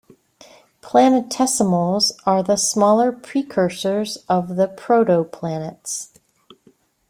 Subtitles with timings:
[0.81, 6.07] Planetesimals are the smaller precursors of the protoplanets.